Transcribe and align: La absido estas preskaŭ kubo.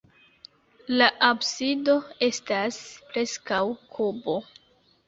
La 1.01 1.09
absido 1.27 1.97
estas 2.31 2.81
preskaŭ 3.13 3.65
kubo. 3.97 4.41